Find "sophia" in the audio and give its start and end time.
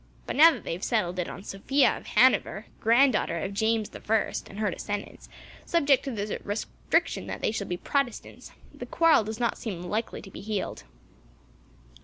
1.43-1.95